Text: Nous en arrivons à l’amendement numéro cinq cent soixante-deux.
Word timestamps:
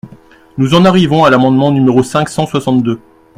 Nous 0.57 0.73
en 0.73 0.83
arrivons 0.83 1.25
à 1.25 1.29
l’amendement 1.29 1.69
numéro 1.69 2.01
cinq 2.01 2.27
cent 2.27 2.47
soixante-deux. 2.47 2.99